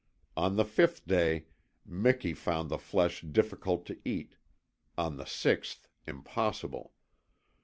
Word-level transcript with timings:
On 0.35 0.55
the 0.55 0.65
fifth 0.65 1.05
day 1.05 1.45
Miki 1.85 2.33
found 2.33 2.69
the 2.71 2.79
flesh 2.79 3.21
difficult 3.21 3.85
to 3.85 3.99
eat; 4.03 4.33
on 4.97 5.17
the 5.17 5.25
sixth, 5.27 5.87
impossible. 6.07 6.93